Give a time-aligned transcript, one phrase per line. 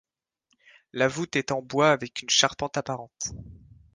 [0.93, 3.33] La voûte est en bois avec une charpente apparente.